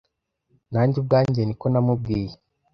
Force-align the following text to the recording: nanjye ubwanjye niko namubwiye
nanjye 0.71 0.95
ubwanjye 1.01 1.41
niko 1.43 1.65
namubwiye 1.73 2.35